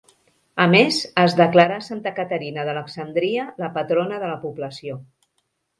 A 0.63 0.65
més, 0.71 0.97
es 1.25 1.35
declarà 1.41 1.77
Santa 1.89 2.15
Caterina 2.21 2.67
d'Alexandria 2.71 3.47
la 3.65 3.73
patrona 3.79 4.23
de 4.27 4.35
la 4.35 4.45
població. 4.49 5.03